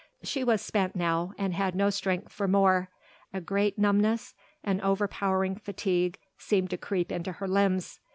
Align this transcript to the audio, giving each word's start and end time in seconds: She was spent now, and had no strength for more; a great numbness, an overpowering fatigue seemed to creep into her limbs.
She 0.23 0.43
was 0.43 0.63
spent 0.63 0.95
now, 0.95 1.33
and 1.37 1.53
had 1.53 1.75
no 1.75 1.91
strength 1.91 2.33
for 2.33 2.47
more; 2.47 2.89
a 3.31 3.39
great 3.39 3.77
numbness, 3.77 4.33
an 4.63 4.81
overpowering 4.81 5.57
fatigue 5.57 6.17
seemed 6.39 6.71
to 6.71 6.77
creep 6.77 7.11
into 7.11 7.33
her 7.33 7.47
limbs. 7.47 7.99